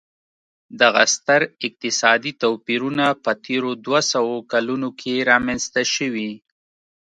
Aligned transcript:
دغه 0.81 1.03
ستر 1.15 1.41
اقتصادي 1.65 2.31
توپیرونه 2.41 3.05
په 3.23 3.31
تېرو 3.45 3.71
دوه 3.85 4.01
سوو 4.13 4.37
کلونو 4.51 4.89
کې 4.99 5.13
رامنځته 5.29 5.81
شوي. 5.95 6.31